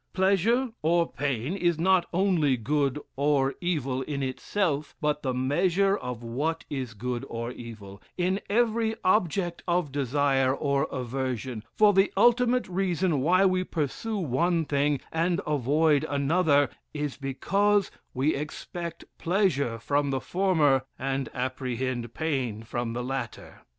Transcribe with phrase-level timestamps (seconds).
[0.13, 6.23] Pleasure, or pain, is not only good, or evil, in itself, but the measure of
[6.23, 12.67] what is good or evil, in every object of desire or aversion; for the ultimate
[12.67, 20.09] reason why we pursue one thing, and avoid another, is because we expect pleasure from
[20.09, 23.61] the former, and apprehend pain from the latter.